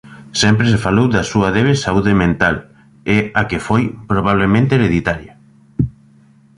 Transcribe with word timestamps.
Sempre 0.41 0.65
se 0.71 0.83
falou 0.85 1.07
da 1.09 1.27
súa 1.31 1.49
débil 1.57 1.75
saúde 1.85 2.13
mental 2.23 2.55
e 3.15 3.17
a 3.39 3.41
que 3.49 3.59
foi 3.67 3.83
probabelmente 4.11 4.73
hereditaria. 4.75 5.33